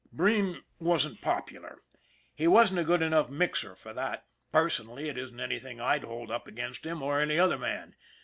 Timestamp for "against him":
6.47-7.03